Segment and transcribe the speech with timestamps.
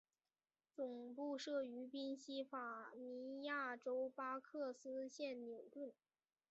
[0.75, 5.93] 总部设于宾西法尼亚州巴克斯县纽顿。